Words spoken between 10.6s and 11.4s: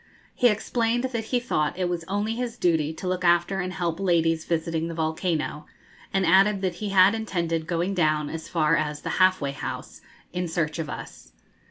of us.